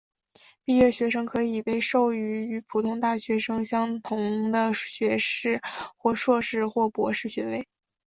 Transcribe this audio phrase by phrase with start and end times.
[0.65, 5.61] 毕业学生可以被授予与普通大学相同的学士
[5.95, 7.67] 或硕士或博士学位。